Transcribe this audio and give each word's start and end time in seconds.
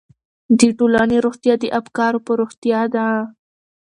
د 0.59 0.61
ټولنې 0.77 1.17
روغتیا 1.25 1.53
د 1.59 1.65
افکارو 1.79 2.19
په 2.25 2.31
روغتیا 2.39 2.81
ده. 2.93 3.07